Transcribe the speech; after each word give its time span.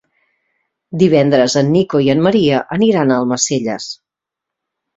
Divendres 1.03 1.57
en 1.61 1.69
Nico 1.75 2.01
i 2.07 2.11
en 2.15 2.25
Maria 2.29 2.63
aniran 2.79 3.15
a 3.15 3.21
Almacelles. 3.25 3.89